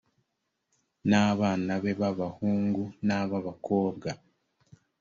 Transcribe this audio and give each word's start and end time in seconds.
n 1.09 1.11
abana 1.27 1.71
be 1.83 1.91
b 1.99 2.01
abahungu 2.11 2.83
n 3.07 3.09
ab 3.17 3.31
abakobwa 3.39 4.09